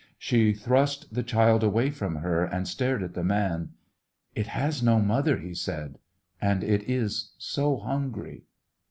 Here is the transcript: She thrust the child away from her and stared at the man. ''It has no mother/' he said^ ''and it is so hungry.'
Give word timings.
She 0.17 0.51
thrust 0.53 1.13
the 1.13 1.21
child 1.21 1.63
away 1.63 1.91
from 1.91 2.15
her 2.15 2.43
and 2.43 2.67
stared 2.67 3.03
at 3.03 3.13
the 3.13 3.23
man. 3.23 3.73
''It 4.35 4.47
has 4.47 4.81
no 4.81 4.99
mother/' 4.99 5.37
he 5.37 5.51
said^ 5.51 5.97
''and 6.41 6.63
it 6.63 6.89
is 6.91 7.33
so 7.37 7.77
hungry.' 7.77 8.45